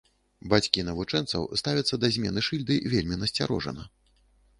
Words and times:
Бацькі 0.51 0.85
навучэнцаў 0.87 1.41
ставяцца 1.61 1.99
да 2.05 2.09
змены 2.15 2.39
шыльды 2.47 2.79
вельмі 2.95 3.19
насцярожана. 3.25 3.87